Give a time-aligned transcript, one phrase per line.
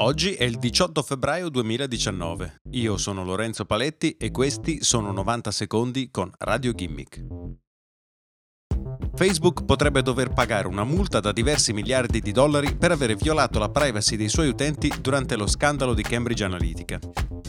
[0.00, 2.60] Oggi è il 18 febbraio 2019.
[2.70, 7.26] Io sono Lorenzo Paletti e questi sono 90 secondi con Radio Gimmick.
[9.16, 13.70] Facebook potrebbe dover pagare una multa da diversi miliardi di dollari per aver violato la
[13.70, 17.00] privacy dei suoi utenti durante lo scandalo di Cambridge Analytica.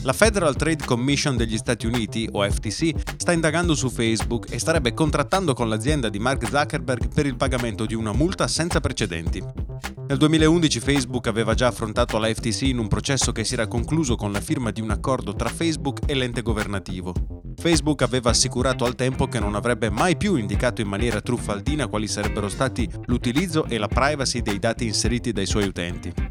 [0.02, 4.92] La Federal Trade Commission degli Stati Uniti, o FTC, sta indagando su Facebook e starebbe
[4.92, 9.69] contrattando con l'azienda di Mark Zuckerberg per il pagamento di una multa senza precedenti.
[10.10, 14.16] Nel 2011 Facebook aveva già affrontato la FTC in un processo che si era concluso
[14.16, 17.14] con la firma di un accordo tra Facebook e l'ente governativo.
[17.54, 22.08] Facebook aveva assicurato al tempo che non avrebbe mai più indicato in maniera truffaldina quali
[22.08, 26.29] sarebbero stati l'utilizzo e la privacy dei dati inseriti dai suoi utenti.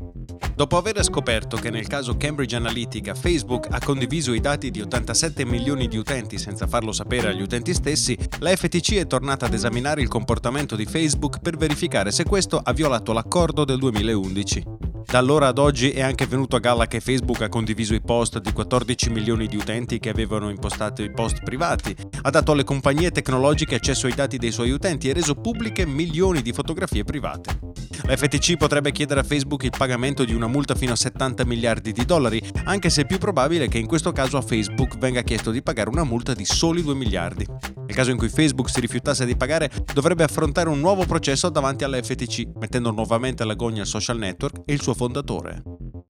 [0.59, 5.45] Dopo aver scoperto che nel caso Cambridge Analytica Facebook ha condiviso i dati di 87
[5.45, 10.02] milioni di utenti senza farlo sapere agli utenti stessi, la FTC è tornata ad esaminare
[10.02, 14.63] il comportamento di Facebook per verificare se questo ha violato l'accordo del 2011.
[15.05, 18.40] Da allora ad oggi è anche venuto a galla che Facebook ha condiviso i post
[18.40, 23.12] di 14 milioni di utenti che avevano impostato i post privati, ha dato alle compagnie
[23.12, 27.68] tecnologiche accesso ai dati dei suoi utenti e reso pubbliche milioni di fotografie private.
[28.10, 31.91] La FTC potrebbe chiedere a Facebook il pagamento di una multa fino a 70 miliardi
[31.91, 35.51] di dollari, anche se è più probabile che in questo caso a Facebook venga chiesto
[35.51, 37.46] di pagare una multa di soli 2 miliardi.
[37.46, 41.84] Nel caso in cui Facebook si rifiutasse di pagare, dovrebbe affrontare un nuovo processo davanti
[41.84, 45.62] alla FTC, mettendo nuovamente all'agonia il social network e il suo fondatore.